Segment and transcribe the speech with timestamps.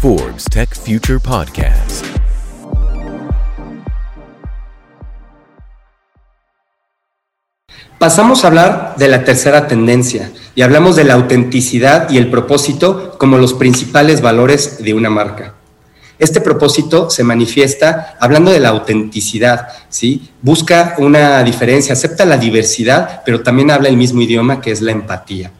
[0.00, 2.04] Forbes Tech Future Podcast.
[7.98, 13.18] Pasamos a hablar de la tercera tendencia y hablamos de la autenticidad y el propósito
[13.18, 15.54] como los principales valores de una marca.
[16.20, 20.30] Este propósito se manifiesta hablando de la autenticidad, ¿sí?
[20.42, 24.92] Busca una diferencia, acepta la diversidad, pero también habla el mismo idioma que es la
[24.92, 25.50] empatía.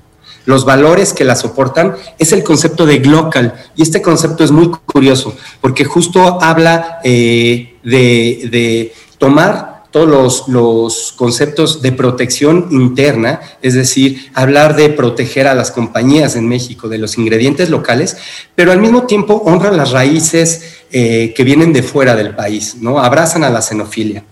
[0.48, 4.70] Los valores que la soportan es el concepto de glocal y este concepto es muy
[4.86, 14.30] curioso porque justo habla eh, de, tomar todos los, conceptos de protección interna, es decir,
[14.32, 18.16] hablar de proteger a las compañías en México, de los ingredientes locales,
[18.54, 23.00] pero al mismo tiempo honra las raíces eh, que vienen de fuera del país, ¿no?
[23.00, 24.24] Abrazan a la xenofilia.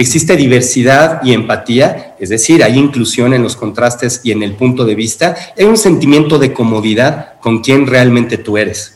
[0.00, 4.86] Existe diversidad y empatía, es decir, hay inclusión en los contrastes y en el punto
[4.86, 8.94] de vista, hay un sentimiento de comodidad con quien realmente tú eres.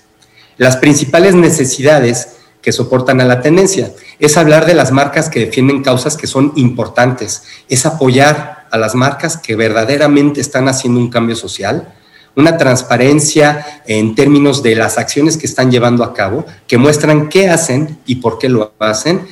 [0.57, 3.93] Las principales necesidades que soportan a la tendencia.
[4.19, 7.43] Es hablar de las marcas que defienden causas que son importantes.
[7.69, 11.93] Es apoyar a las marcas que verdaderamente están haciendo un cambio social.
[12.35, 17.51] Una transparencia en términos de las acciones que están llevando a cabo, que muestran qué
[17.51, 19.29] hacen y por qué lo hacen.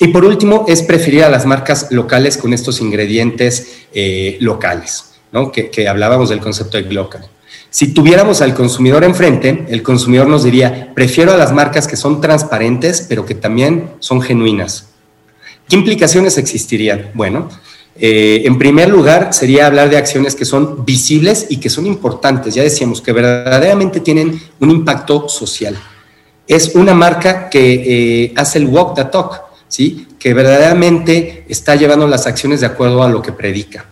[0.00, 5.52] Y por último, es preferir a las marcas locales con estos ingredientes eh, locales, ¿no?
[5.52, 7.28] que, hablábamos del concepto de local.
[7.70, 12.20] Si tuviéramos al consumidor enfrente, el consumidor nos diría, prefiero a las marcas que son
[12.20, 14.88] transparentes, pero que también son genuinas.
[15.68, 17.10] ¿Qué implicaciones existirían?
[17.14, 17.48] Bueno,
[17.96, 22.54] eh, en primer lugar, sería hablar de acciones que son visibles y que son importantes.
[22.54, 25.76] Ya decíamos que verdaderamente tienen un impacto social.
[26.46, 30.06] Es una marca que eh, hace el walk the talk, ¿sí?
[30.18, 33.86] que verdaderamente está llevando las acciones de acuerdo a lo que predica.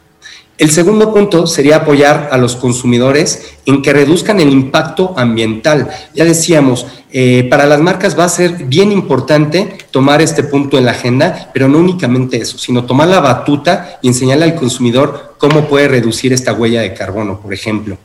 [0.58, 5.88] El segundo punto sería apoyar a los consumidores en que reduzcan el impacto ambiental.
[6.14, 10.84] Ya decíamos, eh, para las marcas va a ser bien importante tomar este punto en
[10.84, 15.66] la agenda, pero no únicamente eso, sino tomar la batuta y enseñarle al consumidor cómo
[15.66, 17.96] puede reducir esta huella de carbono, por ejemplo.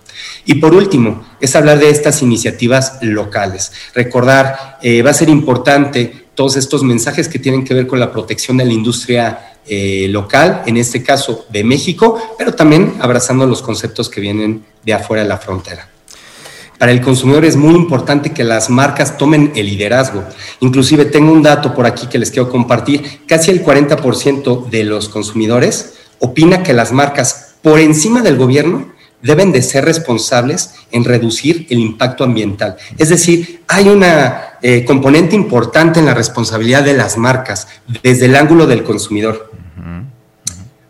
[0.45, 3.73] Y por último, es hablar de estas iniciativas locales.
[3.93, 8.11] Recordar, eh, va a ser importante todos estos mensajes que tienen que ver con la
[8.11, 13.61] protección de la industria eh, local, en este caso de México, pero también abrazando los
[13.61, 15.89] conceptos que vienen de afuera de la frontera.
[16.77, 20.23] Para el consumidor es muy importante que las marcas tomen el liderazgo.
[20.59, 23.21] Inclusive tengo un dato por aquí que les quiero compartir.
[23.27, 28.93] Casi el 40% de los consumidores opina que las marcas por encima del gobierno
[29.25, 32.77] deben de ser responsables en reducir el impacto ambiental.
[32.97, 37.67] Es decir, hay una eh, componente importante en la responsabilidad de las marcas
[38.03, 39.51] desde el ángulo del consumidor.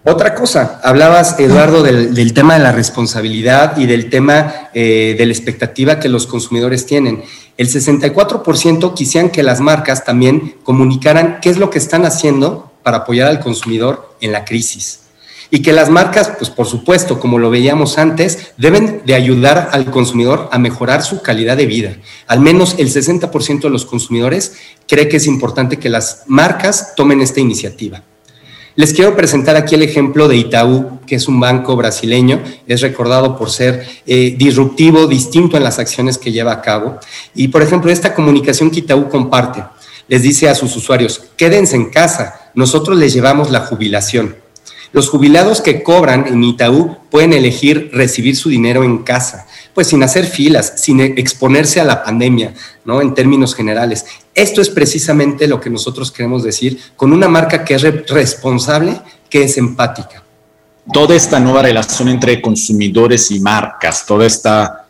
[0.07, 5.31] Otra cosa, hablabas, Eduardo, del, tema de la responsabilidad y del tema eh, de la
[5.31, 7.23] expectativa que los consumidores tienen.
[7.57, 12.97] El 64% quisieran que las marcas también comunicaran qué es lo que están haciendo para
[12.97, 15.04] apoyar al consumidor en la crisis.
[15.51, 19.91] Y que las marcas, pues por supuesto, como lo veíamos antes, deben de ayudar al
[19.91, 21.97] consumidor a mejorar su calidad de vida.
[22.27, 24.53] Al menos el 60% de los consumidores
[24.87, 28.03] cree que es importante que las marcas tomen esta iniciativa.
[28.77, 33.37] Les quiero presentar aquí el ejemplo de Itaú, que es un banco brasileño, es recordado
[33.37, 36.99] por ser eh, disruptivo, distinto en las acciones que lleva a cabo.
[37.33, 39.63] Y por ejemplo, esta comunicación que Itaú comparte,
[40.09, 44.35] les dice a sus usuarios, quédense en casa, nosotros les llevamos la jubilación.
[44.91, 50.03] Los jubilados que cobran en Itaú pueden elegir recibir su dinero en casa, pues sin
[50.03, 52.53] hacer filas, sin exponerse a la pandemia,
[52.85, 53.01] ¿no?
[53.01, 54.05] En términos generales.
[54.33, 59.43] Esto es precisamente lo que nosotros queremos decir con una marca que es responsable, que
[59.43, 60.23] es empática.
[60.93, 64.81] Toda esta nueva relación entre consumidores y marcas, toda esta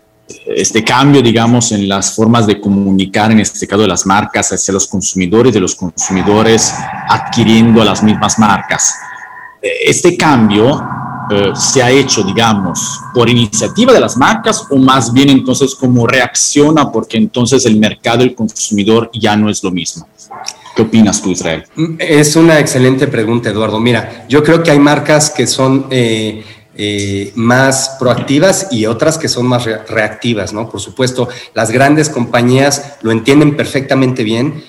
[0.47, 4.73] este cambio, digamos, en las formas de comunicar, en este caso de las marcas hacia
[4.73, 6.73] los consumidores, de los consumidores
[7.07, 8.95] adquiriendo las mismas marcas
[9.85, 10.81] este cambio
[11.29, 16.05] eh, se ha hecho, digamos, por iniciativa de las marcas o más bien entonces como
[16.05, 20.07] reacciona porque entonces el mercado, el consumidor ya no es lo mismo?
[20.75, 21.63] ¿Qué opinas tú, Israel?
[21.97, 23.79] Es una excelente pregunta, Eduardo.
[23.79, 26.43] Mira, yo creo que hay marcas que son eh,
[26.75, 30.69] eh, más proactivas y otras que son más reactivas, ¿no?
[30.69, 34.63] Por supuesto, las grandes compañías lo entienden perfectamente bien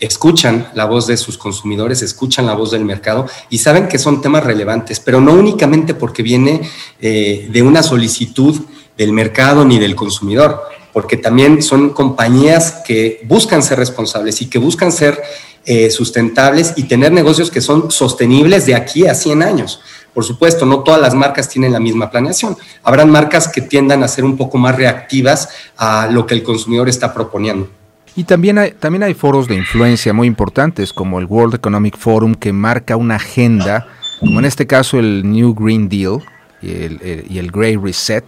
[0.00, 4.22] escuchan la voz de sus consumidores, escuchan la voz del mercado y saben que son
[4.22, 6.62] temas relevantes, pero no únicamente porque viene
[7.00, 8.60] eh, de una solicitud
[8.96, 10.62] del mercado ni del consumidor,
[10.92, 15.22] porque también son compañías que buscan ser responsables y que buscan ser
[15.64, 19.80] eh, sustentables y tener negocios que son sostenibles de aquí a 100 años.
[20.14, 22.56] Por supuesto, no todas las marcas tienen la misma planeación.
[22.82, 26.88] Habrán marcas que tiendan a ser un poco más reactivas a lo que el consumidor
[26.88, 27.68] está proponiendo.
[28.16, 32.34] Y también hay, también hay foros de influencia muy importantes, como el World Economic Forum,
[32.34, 33.86] que marca una agenda,
[34.18, 36.20] como en este caso el New Green Deal
[36.60, 38.24] y el, y el Grey Reset,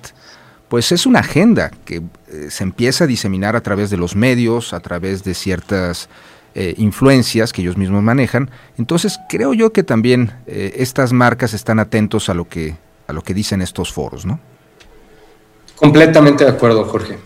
[0.73, 4.73] pues es una agenda que eh, se empieza a diseminar a través de los medios,
[4.73, 6.09] a través de ciertas
[6.55, 8.51] eh, influencias que ellos mismos manejan.
[8.79, 12.77] Entonces creo yo que también eh, estas marcas están atentos a lo que
[13.07, 14.41] a lo que dicen estos foros, ¿no?
[15.77, 17.19] Completamente de acuerdo, Jorge.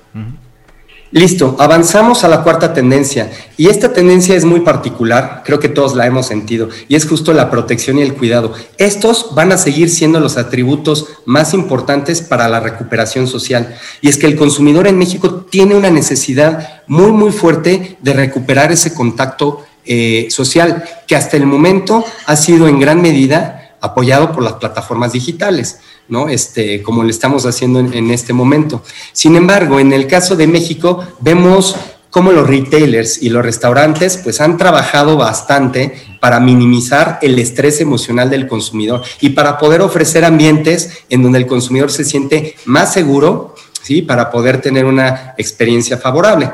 [1.13, 5.95] Listo, avanzamos a la cuarta tendencia y esta tendencia es muy particular, creo que todos
[5.95, 8.53] la hemos sentido y es justo la protección y el cuidado.
[8.77, 14.17] Estos van a seguir siendo los atributos más importantes para la recuperación social y es
[14.19, 19.65] que el consumidor en México tiene una necesidad muy muy fuerte de recuperar ese contacto
[19.85, 23.56] eh, social que hasta el momento ha sido en gran medida
[23.87, 25.81] apoyado por las plataformas digitales.
[26.09, 26.29] ¿no?
[26.29, 28.83] Este, como lo estamos haciendo en, este momento.
[29.13, 31.77] Sin embargo, en el caso de México, vemos
[32.11, 38.31] cómo los retailers y los restaurantes pues han trabajado bastante para minimizar el estrés emocional
[38.31, 43.55] del consumidor y para poder ofrecer ambientes en donde el consumidor se siente más seguro,
[43.83, 44.03] ¿sí?
[44.03, 46.51] Para poder tener una experiencia favorable.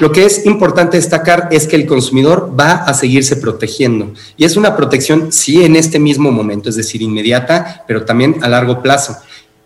[0.00, 4.56] Lo que es importante destacar es que el consumidor va a seguirse protegiendo y es
[4.56, 9.16] una protección sí en este mismo momento, es decir, inmediata, pero también a largo plazo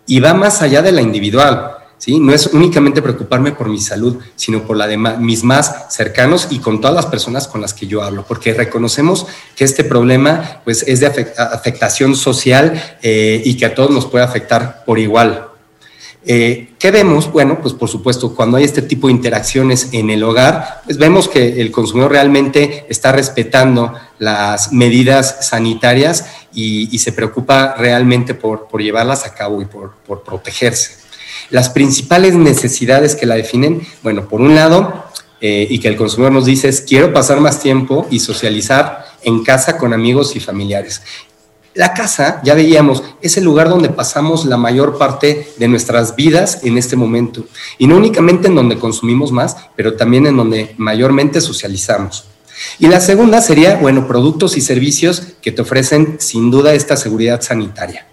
[0.05, 1.77] y va más allá de la individual.
[1.97, 2.19] ¿sí?
[2.19, 6.59] No es únicamente preocuparme por mi salud, sino por la de mis más cercanos y
[6.59, 10.83] con todas las personas con las que yo hablo, porque reconocemos que este problema pues,
[10.83, 15.48] es de afectación social eh, y que a todos nos puede afectar por igual.
[16.25, 17.31] Eh, ¿Qué vemos?
[17.31, 21.29] Bueno, pues por supuesto, cuando hay este tipo de interacciones en el hogar, pues vemos
[21.29, 29.25] que el consumidor realmente está respetando las medidas sanitarias y, se preocupa realmente por, llevarlas
[29.25, 29.93] a cabo y por,
[30.23, 30.97] protegerse.
[31.49, 35.05] Las principales necesidades que la definen, bueno, por un lado,
[35.41, 39.41] eh, y que el consumidor nos dice es quiero pasar más tiempo y socializar en
[39.45, 41.01] casa con amigos y familiares.
[41.75, 46.59] La casa, ya veíamos, es el lugar donde pasamos la mayor parte de nuestras vidas
[46.63, 47.45] en este momento.
[47.77, 52.25] Y no únicamente en donde consumimos más, pero también en donde mayormente socializamos.
[52.79, 57.41] Y la segunda sería, bueno, productos y servicios que te ofrecen sin duda esta seguridad
[57.41, 58.07] sanitaria.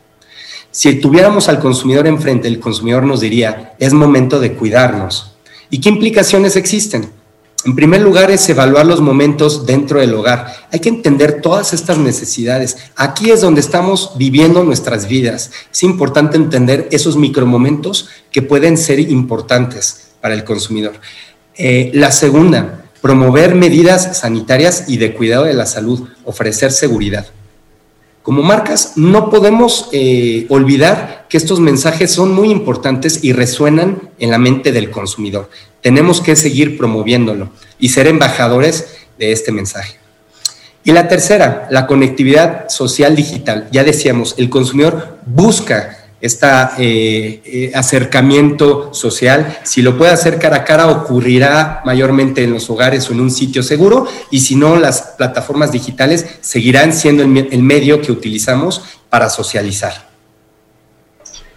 [0.70, 5.32] Si tuviéramos al consumidor enfrente, el consumidor nos diría, es momento de cuidarnos.
[5.70, 7.10] ¿Y qué implicaciones existen?
[7.64, 10.68] En primer lugar es evaluar los momentos dentro del hogar.
[10.70, 12.76] Hay que entender todas estas necesidades.
[12.94, 15.50] Aquí es donde estamos viviendo nuestras vidas.
[15.72, 20.94] Es importante entender esos micromomentos que pueden ser importantes para el consumidor.
[21.56, 27.26] Eh, la segunda, promover medidas sanitarias y de cuidado de la salud, ofrecer seguridad.
[28.26, 34.32] Como marcas no podemos eh, olvidar que estos mensajes son muy importantes y resuenan en
[34.32, 35.48] la mente del consumidor.
[35.80, 39.98] Tenemos que seguir promoviéndolo y ser embajadores de este mensaje.
[40.82, 43.68] Y la tercera, la conectividad social digital.
[43.70, 49.58] Ya decíamos, el consumidor busca este acercamiento social.
[49.64, 53.30] Si lo puede hacer cara a cara, ocurrirá mayormente en los hogares o en un
[53.30, 59.28] sitio seguro, y si no, las plataformas digitales seguirán siendo el, medio que utilizamos para
[59.28, 60.08] socializar.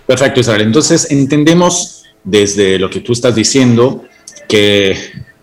[0.05, 0.61] Perfecto, Isabel.
[0.61, 4.03] Entonces, entendemos desde lo que tú estás diciendo
[4.47, 4.97] que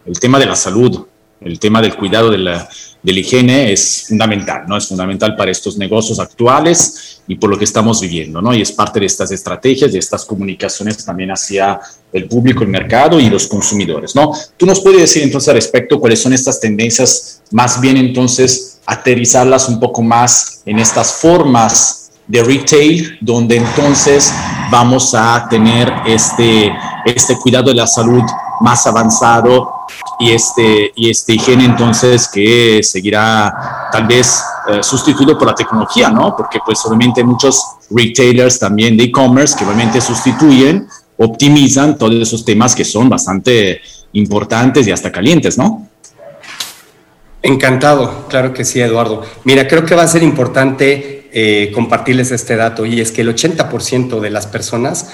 [0.05, 1.07] el tema de la salud,
[1.41, 2.69] el tema del cuidado de la,
[3.03, 4.77] de la higiene es fundamental, ¿no?
[4.77, 8.55] Es fundamental para estos negocios actuales y por lo que estamos viviendo, ¿no?
[8.55, 11.79] Y es parte de estas estrategias, de estas comunicaciones también hacia
[12.13, 14.33] el público, el mercado y los consumidores, ¿no?
[14.57, 19.69] Tú nos puedes decir entonces al respecto cuáles son estas tendencias, más bien entonces aterrizarlas
[19.69, 24.33] un poco más en estas formas de retail, donde entonces
[24.71, 26.73] vamos a tener este,
[27.05, 28.23] este cuidado de la salud
[28.61, 29.73] más avanzado
[30.19, 36.11] y este, y este higiene entonces que seguirá tal vez eh, sustituido por la tecnología,
[36.11, 36.35] ¿no?
[36.37, 42.75] Porque pues obviamente muchos retailers también de e-commerce que obviamente sustituyen, optimizan todos esos temas
[42.75, 43.81] que son bastante
[44.13, 45.89] importantes y hasta calientes, ¿no?
[47.43, 49.23] Encantado, claro que sí, Eduardo.
[49.45, 53.29] Mira, creo que va a ser importante eh, compartirles este dato y es que el
[53.29, 55.11] 80% de las personas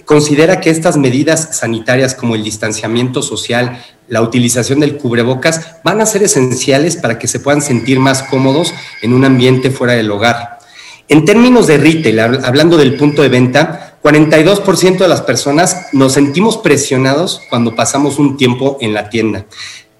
[0.00, 6.06] considera que estas medidas sanitarias como el distanciamiento social, la utilización del cubrebocas, van a
[6.06, 8.72] ser esenciales para que se puedan sentir más cómodos
[9.02, 10.58] en un ambiente fuera del hogar.
[11.08, 16.58] En términos de retail, hablando del punto de venta, 42% de las personas nos sentimos
[16.58, 19.46] presionados cuando pasamos un tiempo en la tienda.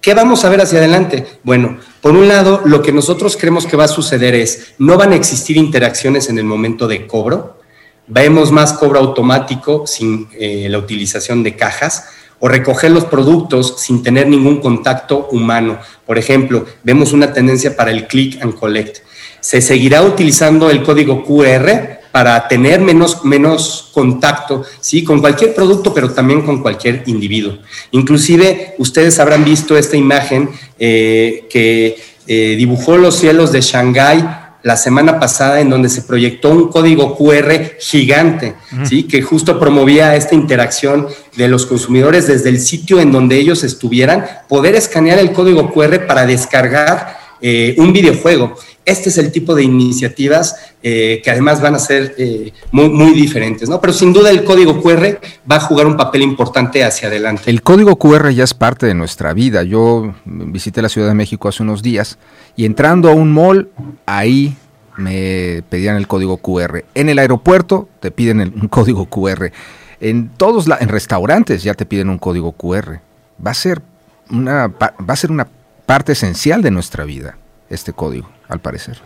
[0.01, 1.25] ¿Qué vamos a ver hacia adelante?
[1.43, 5.11] Bueno, Por un lado, lo que nosotros creemos que va a suceder es, no van
[5.11, 7.57] a existir interacciones en el momento de cobro,
[8.07, 12.05] vemos más cobro automático sin eh, la utilización de cajas,
[12.39, 15.79] o recoger los productos sin tener ningún contacto humano.
[16.05, 18.99] Por ejemplo, vemos una tendencia para el click and collect.
[19.39, 25.03] Se seguirá utilizando el código QR para tener menos, menos contacto, ¿sí?
[25.03, 27.57] Con cualquier producto, pero también con cualquier individuo.
[27.91, 31.97] Inclusive, ustedes habrán visto esta imagen eh, que
[32.27, 37.15] eh, dibujó los cielos de Shanghái la semana pasada en donde se proyectó un código
[37.15, 39.03] QR gigante, ¿sí?
[39.03, 41.05] que justo promovía esta interacción
[41.35, 46.07] de los consumidores desde el sitio en donde ellos estuvieran, poder escanear el código QR
[46.07, 48.55] para descargar eh, un videojuego.
[48.85, 53.13] Este es el tipo de iniciativas eh, que además van a ser eh, muy, muy,
[53.13, 53.81] diferentes, ¿no?
[53.81, 57.49] Pero sin duda el código QR va a jugar un papel importante hacia adelante.
[57.49, 59.63] El código QR ya es parte de nuestra vida.
[59.63, 62.17] Yo visité la Ciudad de México hace unos días
[62.55, 63.69] y entrando a un mall,
[64.05, 64.55] ahí
[64.97, 66.85] me pedían el código QR.
[66.93, 69.51] En el aeropuerto te piden el, un código QR.
[69.99, 72.99] En todos en restaurantes ya te piden un código QR.
[73.45, 73.81] Va a ser
[74.29, 75.47] una va a ser una
[75.85, 77.37] parte esencial de nuestra vida,
[77.69, 78.97] este código, al parecer.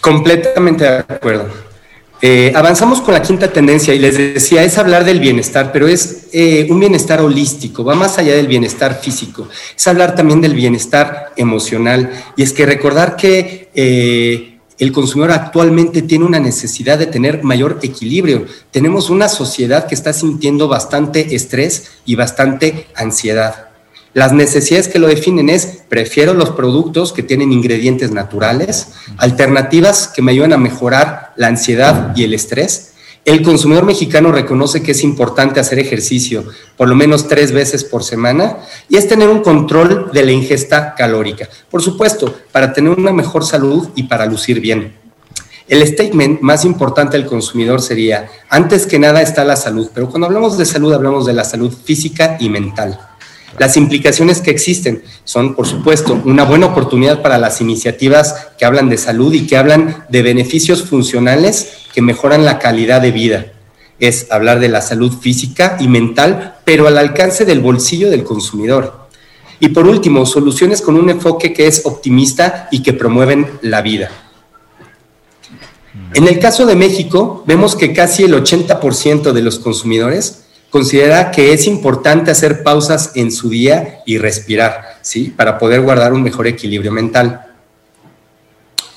[0.00, 1.48] Completamente de acuerdo.
[2.22, 6.28] Eh, avanzamos con la quinta tendencia y les decía, es hablar del bienestar, pero es
[6.32, 11.32] eh, un bienestar holístico, va más allá del bienestar físico, es hablar también del bienestar
[11.36, 12.10] emocional.
[12.36, 17.80] Y es que recordar que eh, el consumidor actualmente tiene una necesidad de tener mayor
[17.82, 18.46] equilibrio.
[18.70, 23.65] Tenemos una sociedad que está sintiendo bastante estrés y bastante ansiedad.
[24.16, 30.22] Las necesidades que lo definen es, prefiero los productos que tienen ingredientes naturales, alternativas que
[30.22, 32.92] me ayudan a mejorar la ansiedad y el estrés.
[33.26, 36.46] El consumidor mexicano reconoce que es importante hacer ejercicio
[36.78, 38.56] por lo menos tres veces por semana
[38.88, 41.50] y es tener un control de la ingesta calórica.
[41.70, 44.94] Por supuesto, para tener una mejor salud y para lucir bien.
[45.68, 50.26] El statement más importante del consumidor sería, antes que nada está la salud, pero cuando
[50.26, 52.98] hablamos de salud hablamos de la salud física y mental.
[53.58, 58.88] Las implicaciones que existen son, por supuesto, una buena oportunidad para las iniciativas que hablan
[58.88, 63.46] de salud y que hablan de beneficios funcionales que mejoran la calidad de vida.
[63.98, 69.06] Es hablar de la salud física y mental, pero al alcance del bolsillo del consumidor.
[69.58, 74.10] Y por último, soluciones con un enfoque que es optimista y que promueven la vida.
[76.12, 81.52] En el caso de México, vemos que casi el 80% de los consumidores considera que
[81.52, 85.32] es importante hacer pausas en su día y respirar, ¿sí?
[85.36, 87.46] Para poder guardar un mejor equilibrio mental.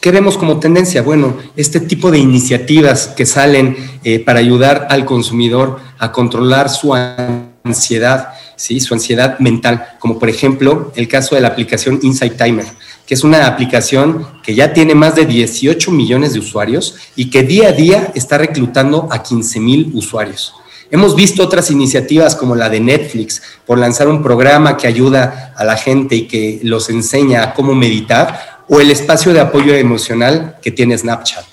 [0.01, 1.01] ¿Qué vemos como tendencia?
[1.01, 6.93] Bueno, este tipo de iniciativas que salen eh, para ayudar al consumidor a controlar su
[6.93, 8.79] ansiedad, ¿sí?
[8.79, 12.65] su ansiedad mental, como por ejemplo el caso de la aplicación Insight Timer,
[13.05, 17.43] que es una aplicación que ya tiene más de 18 millones de usuarios y que
[17.43, 20.53] día a día está reclutando a 15 mil usuarios.
[20.91, 25.63] Hemos visto otras iniciativas como la de Netflix por lanzar un programa que ayuda a
[25.63, 30.57] la gente y que los enseña a cómo meditar, o el espacio de apoyo emocional
[30.61, 31.45] que tiene Snapchat.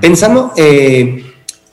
[0.00, 1.24] Pensando eh,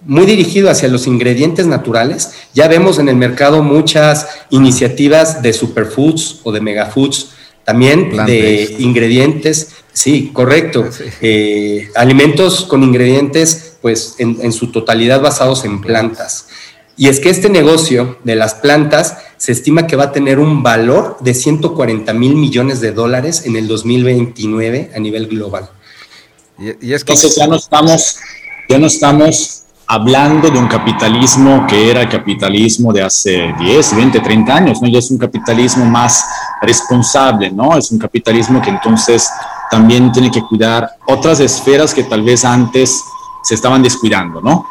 [0.06, 6.40] muy dirigido hacia los ingredientes naturales, ya vemos en el mercado muchas iniciativas de superfoods
[6.44, 7.30] o de megafoods,
[7.64, 10.90] también de ingredientes, sí, correcto,
[11.22, 16.48] eh, alimentos con ingredientes pues en, su totalidad basados en plantas.
[16.96, 20.64] Y es que este negocio de las plantas se estima que va a tener un
[20.64, 25.70] valor de 140 mil millones de dólares en el 2029 a nivel global.
[26.58, 28.20] Y, es que Entonces ya no estamos,
[28.70, 34.20] ya no estamos hablando de un capitalismo que era el capitalismo de hace 10, 20,
[34.22, 34.88] 30 años, ¿no?
[34.88, 36.26] Ya es un capitalismo más
[36.62, 37.78] responsable, ¿no?
[37.78, 39.30] Es un capitalismo que entonces
[39.70, 43.04] también tiene que cuidar otras esferas que tal vez antes
[43.44, 44.66] se estaban descuidando, ¿no?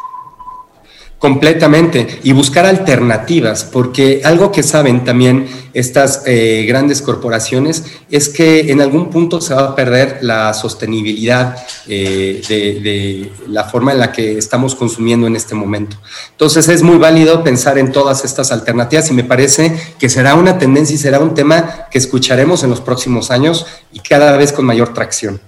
[1.22, 8.72] Completamente, y buscar alternativas, porque algo que saben también estas eh, grandes corporaciones es que
[8.72, 14.10] en algún punto se va a perder la sostenibilidad eh, de, la forma en la
[14.10, 15.96] que estamos consumiendo en este momento.
[16.32, 20.58] Entonces es muy válido pensar en todas estas alternativas y me parece que será una
[20.58, 24.64] tendencia y será un tema que escucharemos en los próximos años y cada vez con
[24.64, 25.40] mayor tracción.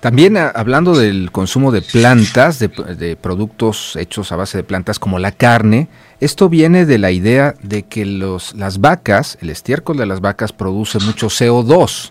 [0.00, 5.18] También ah, hablando del consumo de plantas, de, productos hechos a base de plantas como
[5.18, 5.88] la carne,
[6.20, 10.52] esto viene de la idea de que los, las vacas, el estiércol de las vacas
[10.52, 12.10] produce mucho CO2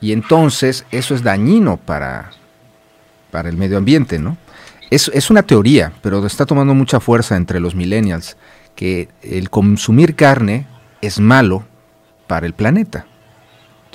[0.00, 2.30] y entonces eso es dañino para,
[3.30, 4.36] para el medio ambiente, ¿no?
[4.90, 8.36] Es, es una teoría, pero está tomando mucha fuerza entre los millennials,
[8.76, 10.68] que el consumir carne
[11.00, 11.64] es malo
[12.28, 13.06] para el planeta.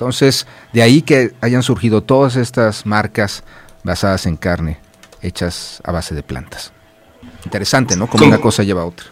[0.02, 3.44] Entonces, de ahí que hayan surgido todas estas marcas
[3.84, 4.80] basadas en carne,
[5.22, 6.72] hechas a base de plantas.
[7.44, 8.08] Interesante, ¿no?
[8.08, 9.06] Como una cosa lleva a otra.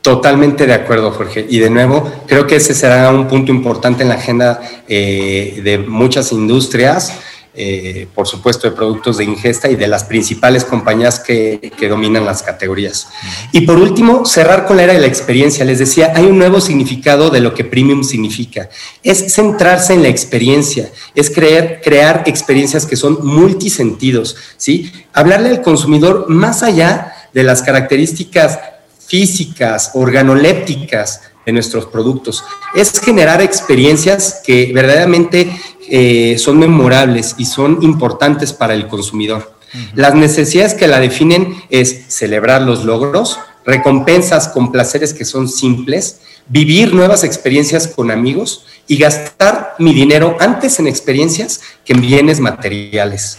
[0.00, 1.44] Totalmente de acuerdo, Jorge.
[1.46, 5.78] Y de nuevo, creo que ese será un punto importante en la agenda eh, de
[5.78, 7.12] muchas industrias,
[7.54, 12.24] eh, por supuesto de productos de ingesta y de las principales compañías que, que, dominan
[12.24, 13.08] las categorías.
[13.52, 15.62] Y por último, cerrar con la era de la experiencia.
[15.66, 18.70] Les decía, hay un nuevo significado de lo que premium significa.
[19.02, 24.90] Es centrarse en la experiencia, es creer, crear experiencias que son multisentidos, ¿sí?
[25.12, 28.58] Hablarle al consumidor más allá de las características
[29.06, 32.44] físicas, organolépticas de nuestros productos.
[32.74, 35.54] Es generar experiencias que verdaderamente
[35.94, 39.52] eh, son memorables y son importantes para el consumidor.
[39.94, 46.22] Las necesidades que la definen es celebrar los logros, recompensas con placeres que son simples,
[46.48, 52.40] vivir nuevas experiencias con amigos y gastar mi dinero antes en experiencias que en bienes
[52.40, 53.36] materiales.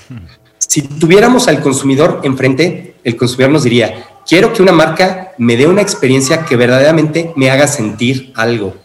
[0.59, 5.65] Si tuviéramos al consumidor enfrente, el consumidor nos diría, quiero que una marca me dé
[5.65, 8.75] una experiencia que verdaderamente me haga sentir algo.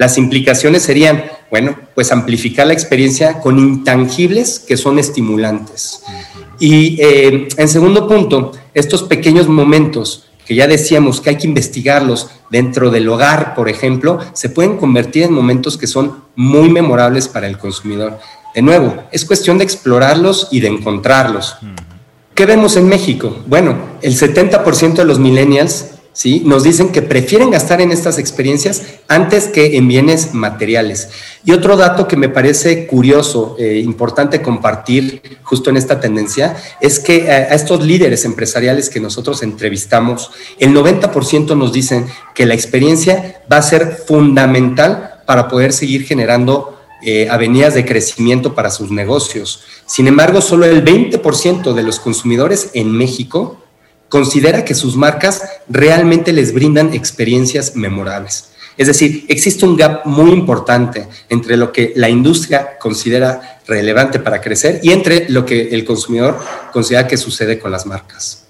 [0.00, 6.00] Las implicaciones serían, bueno, pues amplificar la experiencia con intangibles que son estimulantes.
[6.58, 12.30] Y eh, en segundo punto, estos pequeños momentos que ya decíamos que hay que investigarlos
[12.48, 17.46] dentro del hogar, por ejemplo, se pueden convertir en momentos que son muy memorables para
[17.46, 18.18] el consumidor.
[18.54, 21.56] De nuevo, es cuestión de explorarlos y de encontrarlos.
[22.34, 23.36] ¿Qué vemos en México?
[23.46, 26.42] Bueno, el 70% de los millennials ¿sí?
[26.44, 31.08] nos dicen que prefieren gastar en estas experiencias antes que en bienes materiales.
[31.44, 36.98] Y otro dato que me parece curioso, eh, importante compartir justo en esta tendencia, es
[36.98, 42.54] que a, a estos líderes empresariales que nosotros entrevistamos, el 90% nos dicen que la
[42.54, 48.90] experiencia va a ser fundamental para poder seguir generando eh, avenidas de crecimiento para sus
[48.90, 49.62] negocios.
[49.86, 53.56] Sin embargo, solo el 20% de los consumidores en México
[54.10, 58.50] considera que sus marcas realmente les brindan experiencias memorables.
[58.76, 64.40] Es decir, existe un gap muy importante entre lo que la industria considera relevante para
[64.40, 66.38] crecer y entre lo que el consumidor
[66.72, 68.46] considera que sucede con las marcas.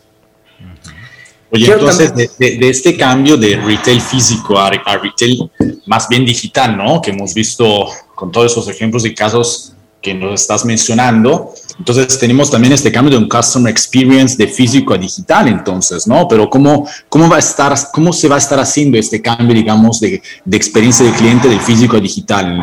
[1.53, 5.51] Oye, entonces, de, de, este cambio de retail físico a, a, retail
[5.85, 7.03] más bien digital, ¿no?
[7.03, 11.53] Que hemos visto con todos esos ejemplos y casos que nos estás mencionando.
[11.79, 16.27] Entonces, tenemos también este cambio de un customer experience de físico a digital, entonces, ¿no?
[16.29, 20.01] Pero ¿cómo, cómo va a estar, cómo se va a estar haciendo este cambio, digamos,
[20.01, 22.61] de, de experiencia de cliente de físico a digital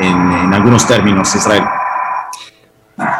[0.00, 1.64] en algunos términos, Israel?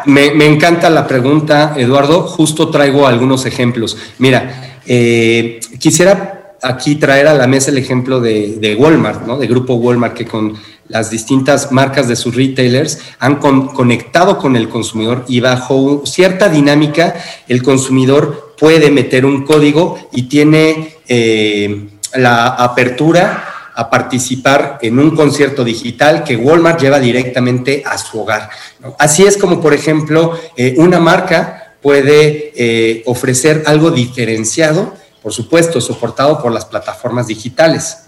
[0.05, 2.23] Me, me, encanta la pregunta, Eduardo.
[2.23, 3.95] Justo traigo algunos ejemplos.
[4.17, 9.37] Mira, eh, quisiera aquí traer a la mesa el ejemplo de, Walmart, ¿no?
[9.37, 10.53] De Grupo Walmart, que con
[10.87, 16.47] las distintas marcas de sus retailers han con, conectado con el consumidor y bajo cierta
[16.47, 17.13] dinámica
[17.47, 23.43] el consumidor puede meter un código y tiene eh, la apertura
[23.75, 28.49] a participar en un concierto digital que Walmart lleva directamente a su hogar.
[28.97, 35.81] Así es como, por ejemplo, eh, una marca puede eh, ofrecer algo diferenciado, por supuesto,
[35.81, 38.07] soportado por las plataformas digitales.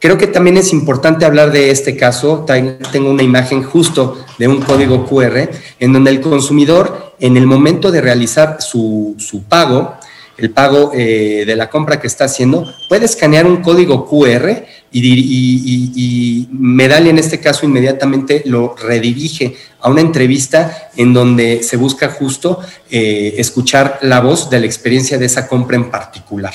[0.00, 2.46] Creo que también es importante hablar de este caso.
[2.46, 7.90] Tengo una imagen justo de un código QR en donde el consumidor, en el momento
[7.90, 9.97] de realizar su, su pago,
[10.38, 15.00] el pago eh, de la compra que está haciendo, puede escanear un código QR y,
[15.00, 21.62] y, y, y, Medallia en este caso inmediatamente lo redirige a una entrevista en donde
[21.62, 26.54] se busca justo eh, escuchar la voz de la experiencia de esa compra en particular.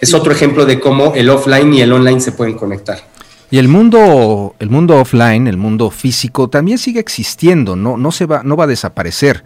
[0.00, 2.98] Es otro ejemplo de cómo el offline y el online se pueden conectar.
[3.52, 8.26] Y el mundo, el mundo offline, el mundo físico, también sigue existiendo, no, no, se
[8.26, 9.44] va, no va a desaparecer.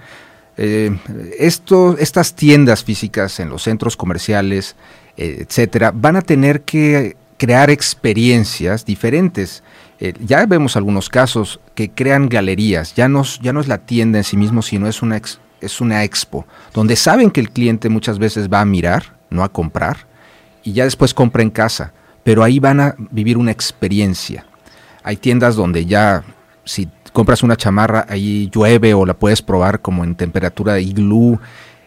[0.57, 0.97] Eh,
[1.39, 4.77] esto, estas tiendas físicas en los centros comerciales,
[5.17, 9.63] eh, etcétera, van a tener que crear experiencias diferentes.
[10.01, 14.37] Eh, ya vemos algunos casos que crean galerías, ya no, es la tienda en sí
[14.37, 18.49] mismo, sino es una, ex, es una expo, donde saben que el cliente muchas veces
[18.53, 20.07] va a mirar, no a comprar,
[20.63, 24.47] y ya después compra en casa, pero ahí van a vivir una experiencia.
[25.03, 26.25] Hay tiendas donde ya,
[26.65, 31.39] si compras una chamarra, ahí llueve o la puedes probar como en temperatura de iglú,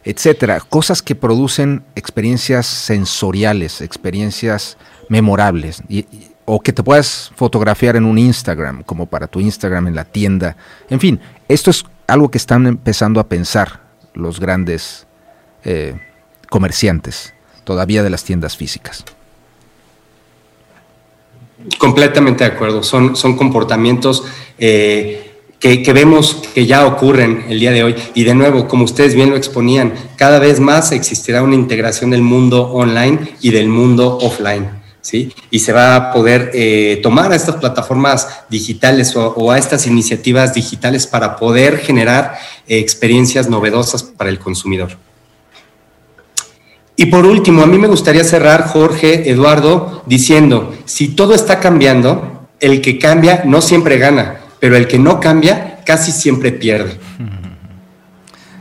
[0.06, 0.62] etcétera.
[0.62, 4.78] Cosas que producen experiencias sensoriales, experiencias
[5.10, 5.84] memorables.
[5.90, 6.06] Y,
[6.46, 10.56] o que te puedas fotografiar en un Instagram, como para tu Instagram en la tienda.
[10.90, 13.82] En fin, esto es algo que están empezando a pensar
[14.14, 15.08] los grandes
[15.66, 16.00] eh,
[16.50, 17.34] comerciantes
[17.66, 19.04] todavía de las tiendas físicas.
[21.78, 22.84] Completamente de acuerdo.
[22.84, 24.24] Son, son comportamientos
[24.58, 27.96] eh, que, que, vemos que ya ocurren el día de hoy.
[28.14, 32.22] Y de nuevo, como ustedes bien lo exponían, cada vez más existirá una integración del
[32.22, 34.78] mundo online y del mundo offline.
[35.02, 35.34] ¿Sí?
[35.52, 40.54] Y se va a poder eh, tomar a estas plataformas digitales o, a estas iniciativas
[40.54, 44.98] digitales para poder generar eh, experiencias novedosas para el consumidor.
[46.98, 52.50] Y por último, a mí me gustaría cerrar, Jorge, Eduardo, diciendo, si todo está cambiando,
[52.60, 56.98] el que cambia no siempre gana pero el que no cambia casi siempre pierde.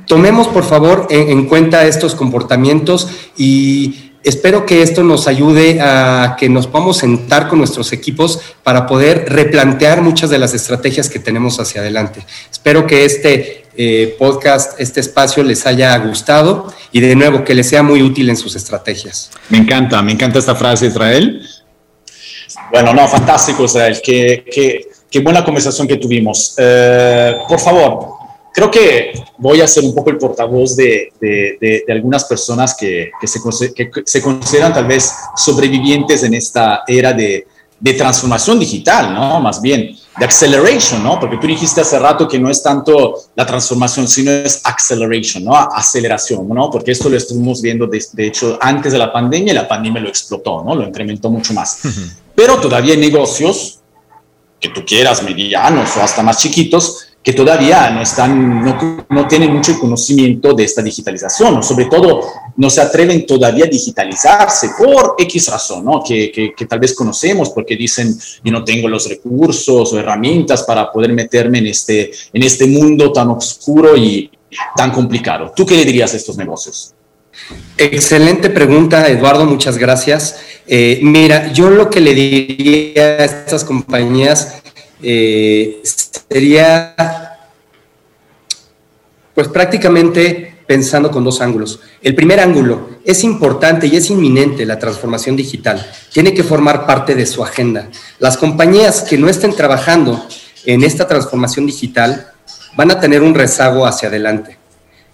[0.06, 6.48] Tomemos por favor en, cuenta estos comportamientos y espero que esto nos ayude a que
[6.48, 11.58] nos podamos sentar con nuestros equipos para poder replantear muchas de las estrategias que tenemos
[11.58, 12.24] hacia adelante.
[12.50, 17.68] Espero que este eh, podcast, este espacio les haya gustado y de nuevo que les
[17.68, 19.30] sea muy útil en sus estrategias.
[19.48, 21.46] Me encanta, me encanta esta frase, Israel.
[22.70, 24.00] Bueno, no, fantástico, Israel.
[24.02, 26.54] Que, que qué buena conversación que tuvimos.
[26.58, 28.16] Eh, por favor,
[28.52, 33.10] creo que voy a ser un poco el portavoz de, de, de, algunas personas que,
[33.20, 33.40] que, se,
[33.74, 37.46] que, se, consideran tal vez sobrevivientes en esta era de,
[37.96, 39.38] transformación digital, ¿no?
[39.40, 41.20] Más bien, de acceleration, ¿no?
[41.20, 45.54] Porque tú dijiste hace rato que no es tanto la transformación, sino es acceleration, ¿no?
[45.54, 46.70] Aceleración, ¿no?
[46.70, 50.08] Porque esto lo estuvimos viendo, de, hecho, antes de la pandemia, y la pandemia lo
[50.08, 50.74] explotó, ¿no?
[50.74, 51.80] Lo incrementó mucho más.
[52.34, 53.80] Pero todavía hay negocios
[54.58, 59.52] que tú quieras, medianos o hasta más chiquitos, que todavía no, están, no, no tienen
[59.52, 62.20] mucho conocimiento de esta digitalización, o sobre todo
[62.56, 66.04] no se atreven todavía a digitalizarse por X razón, ¿no?
[66.06, 70.62] que, que, que, tal vez conocemos porque dicen, yo no tengo los recursos o herramientas
[70.62, 74.30] para poder meterme en este, en este mundo tan oscuro y
[74.76, 75.52] tan complicado.
[75.56, 76.94] ¿Tú qué le dirías a estos negocios?
[77.76, 80.36] Excelente pregunta, Eduardo, muchas gracias.
[80.68, 84.62] Eh, mira, yo lo que le diría a estas compañías
[85.02, 85.82] eh,
[86.28, 86.94] sería,
[89.34, 91.80] pues prácticamente pensando con dos ángulos.
[92.02, 97.14] El primer ángulo, es importante y es inminente la transformación digital, tiene que formar parte
[97.14, 97.88] de su agenda.
[98.18, 100.26] Las compañías que no estén trabajando
[100.64, 102.32] en esta transformación digital
[102.76, 104.58] van a tener un rezago hacia adelante.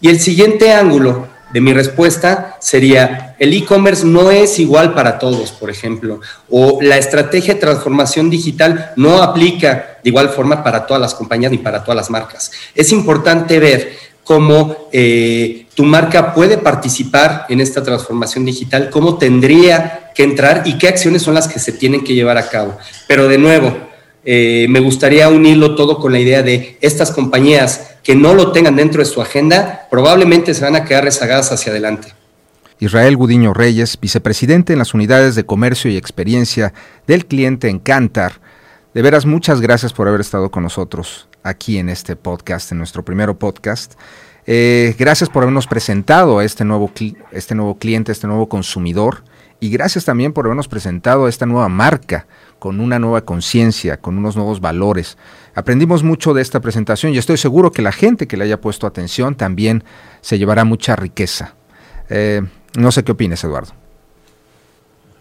[0.01, 5.53] Y el siguiente ángulo de mi respuesta sería, el e-commerce no es igual para todos,
[5.53, 11.01] por ejemplo, o la estrategia de transformación digital no aplica de igual forma para todas
[11.01, 12.51] las compañías ni para todas las marcas.
[12.75, 13.93] Es importante ver
[14.25, 20.79] cómo eh, tu marca puede participar en esta transformación digital, cómo tendría que entrar y
[20.79, 22.79] qué acciones son las que se tienen que llevar a cabo.
[23.09, 23.92] Pero de nuevo,
[24.25, 28.77] eh, me gustaría unirlo todo con la idea de estas compañías que no lo tengan
[28.77, 32.15] dentro de su agenda, probablemente se van a quedar rezagadas hacia adelante.
[32.79, 36.75] Israel Gudiño Reyes, vicepresidente en las unidades de comercio y experiencia
[37.07, 38.41] del cliente en Cantar.
[38.93, 43.05] De veras, muchas gracias por haber estado con nosotros aquí en este podcast, en nuestro
[43.05, 43.95] primero podcast.
[44.47, 46.91] Eh, gracias por habernos presentado a este nuevo,
[47.31, 49.23] este nuevo cliente, este nuevo consumidor.
[49.63, 52.27] Y gracias también por habernos presentado esta nueva marca
[52.59, 55.17] con una nueva conciencia, con unos nuevos valores.
[55.55, 58.89] Aprendimos mucho de esta presentación y estoy seguro que la gente que le haya puesto
[58.89, 59.85] atención también
[60.21, 61.55] se llevará mucha riqueza.
[62.11, 62.43] Eh,
[62.77, 63.73] no sé qué opinas, Eduardo.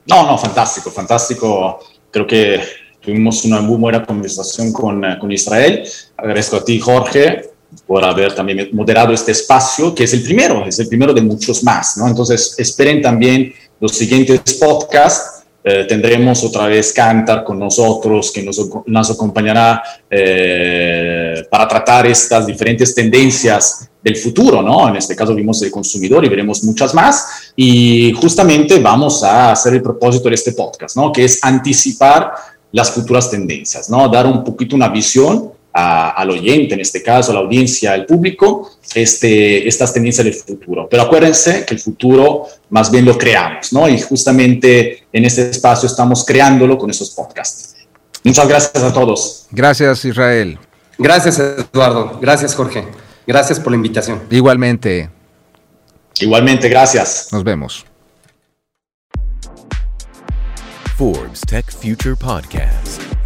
[0.07, 1.79] No, no, fantástico, fantástico.
[2.09, 2.63] Creo que
[2.99, 5.87] tuvimos una muy buena conversación con, eh, con Israel.
[6.17, 7.51] Agradezco a ti, Jorge,
[7.85, 11.63] por haber también moderado este espacio, que es el primero, es el primero de muchos
[11.63, 12.07] más, ¿no?
[12.07, 18.59] Entonces, esperen también los siguientes podcasts eh, tendremos otra vez Cantar con nosotros, que nos,
[18.85, 24.87] nos acompañará eh, para tratar estas diferentes tendencias del futuro, ¿no?
[24.89, 27.53] En este caso vimos el consumidor y veremos muchas más.
[27.55, 31.11] Y justamente vamos a hacer el propósito de este podcast, ¿no?
[31.11, 32.33] Que es anticipar
[32.71, 34.07] las futuras tendencias, ¿no?
[34.09, 38.71] Dar un poquito una visión al oyente, en este caso, a la audiencia, al público,
[38.93, 40.87] este, estas tendencias del futuro.
[40.89, 43.87] Pero acuérdense que el futuro más bien lo creamos, ¿no?
[43.87, 47.75] Y justamente en este espacio estamos creándolo con esos podcasts.
[48.23, 49.47] Muchas gracias a todos.
[49.51, 50.59] Gracias, Israel.
[50.97, 52.19] Gracias, Eduardo.
[52.21, 52.85] Gracias, Jorge.
[53.25, 54.21] Gracias por la invitación.
[54.29, 55.09] Igualmente.
[56.19, 57.29] Igualmente, gracias.
[57.31, 57.85] Nos vemos.
[60.97, 63.20] Forbes Tech Future Podcast.